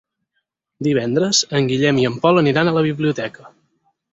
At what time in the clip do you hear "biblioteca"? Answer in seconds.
2.89-3.51